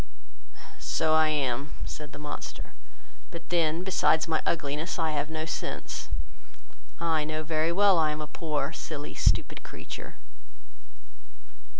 [0.79, 2.73] "So I am, (said the monster,)
[3.29, 6.09] but then, besides my ugliness, I have no sense;
[6.99, 10.15] I know very well that I am a poor, silly, stupid creature."